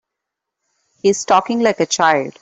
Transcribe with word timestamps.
He's 1.03 1.25
talking 1.25 1.59
like 1.59 1.79
a 1.79 1.85
child. 1.85 2.33